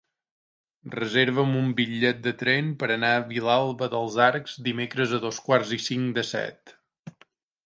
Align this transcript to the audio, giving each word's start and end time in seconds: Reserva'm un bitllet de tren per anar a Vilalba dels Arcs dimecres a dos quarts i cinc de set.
Reserva'm 0.93 1.51
un 1.59 1.67
bitllet 1.79 2.23
de 2.27 2.33
tren 2.39 2.71
per 2.83 2.89
anar 2.95 3.11
a 3.17 3.21
Vilalba 3.27 3.91
dels 3.95 4.19
Arcs 4.31 4.57
dimecres 4.71 5.15
a 5.19 5.21
dos 5.27 5.43
quarts 5.49 5.77
i 5.79 5.81
cinc 5.91 6.19
de 6.21 6.27
set. 6.33 6.75